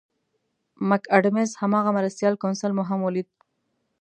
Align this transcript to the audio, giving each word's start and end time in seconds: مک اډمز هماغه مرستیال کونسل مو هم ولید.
مک 0.87 1.03
اډمز 1.15 1.49
هماغه 1.61 1.91
مرستیال 1.97 2.33
کونسل 2.43 2.71
مو 2.77 2.83
هم 2.89 2.99
ولید. 3.03 3.27